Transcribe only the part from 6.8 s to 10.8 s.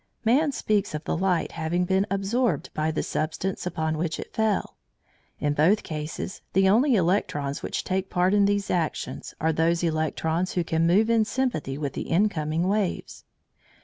electrons which take part in these actions are those electrons who